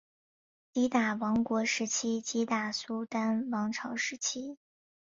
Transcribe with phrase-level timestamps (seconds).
[0.73, 4.57] 吉打王国时期吉打苏丹王朝时期